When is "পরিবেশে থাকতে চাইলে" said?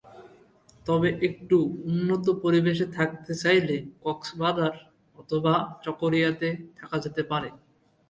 2.43-3.75